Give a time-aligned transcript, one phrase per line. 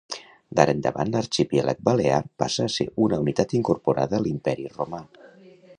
[0.59, 5.07] D'ara endavant l'arxipèlag balear passa a ser una unitat incorporada a l'Imperi romà.